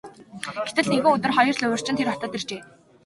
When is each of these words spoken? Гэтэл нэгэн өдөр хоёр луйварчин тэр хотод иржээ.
Гэтэл 0.65 0.87
нэгэн 0.91 1.13
өдөр 1.15 1.31
хоёр 1.37 1.55
луйварчин 1.57 1.97
тэр 1.97 2.07
хотод 2.11 2.31
иржээ. 2.37 2.61